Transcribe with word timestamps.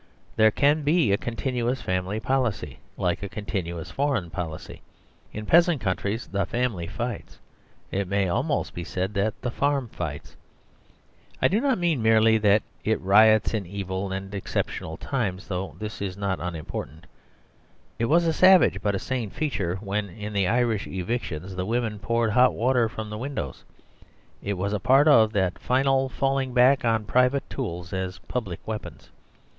There 0.35 0.49
can 0.49 0.81
be 0.81 1.11
a 1.11 1.15
continuous 1.19 1.79
family 1.83 2.19
policy, 2.19 2.79
like 2.97 3.21
a 3.21 3.29
continuous 3.29 3.91
foreign 3.91 4.31
policy. 4.31 4.81
In 5.31 5.45
peasant 5.45 5.79
coun 5.79 5.95
tries 5.95 6.25
the 6.25 6.43
family 6.47 6.87
fights, 6.87 7.37
it 7.91 8.07
may 8.07 8.27
almost 8.27 8.73
be 8.73 8.83
said 8.83 9.13
that 9.13 9.39
the 9.43 9.51
farm 9.51 9.89
fights. 9.89 10.35
I 11.39 11.47
do 11.49 11.61
not 11.61 11.77
mean 11.77 12.01
merely 12.01 12.39
46 12.39 12.41
The 12.41 12.49
Superstition 12.49 12.77
of 12.77 12.81
Divorce 12.81 12.83
that 12.83 12.91
it 12.91 13.07
riots 13.47 13.53
in 13.53 13.65
evil 13.67 14.11
and 14.11 14.33
exceptional 14.33 14.97
times; 14.97 15.47
though 15.49 15.75
this 15.77 16.01
is 16.01 16.17
not 16.17 16.39
unimportant. 16.39 17.05
It 17.99 18.05
was 18.05 18.25
a 18.25 18.33
savage 18.33 18.81
but 18.81 18.95
a 18.95 18.97
sane 18.97 19.29
feature 19.29 19.75
when, 19.81 20.09
in 20.09 20.33
the 20.33 20.47
Irish 20.47 20.87
evictions, 20.87 21.55
the 21.55 21.65
women 21.67 21.99
poured 21.99 22.31
hot 22.31 22.55
water 22.55 22.89
from 22.89 23.11
the 23.11 23.19
windows; 23.19 23.63
it 24.41 24.53
was 24.53 24.75
part 24.79 25.07
of 25.07 25.35
a 25.35 25.51
final 25.59 26.09
falling 26.09 26.55
back 26.55 26.83
on 26.83 27.03
private 27.05 27.47
tools 27.51 27.93
as 27.93 28.17
public 28.27 28.67
weapons. 28.67 29.11